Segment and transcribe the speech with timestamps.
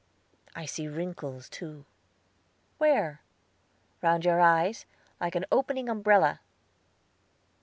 [0.55, 1.85] I see wrinkles, too."
[2.79, 3.21] "Where?"
[4.01, 4.87] "Round your eyes,
[5.19, 6.39] like an opening umbrella."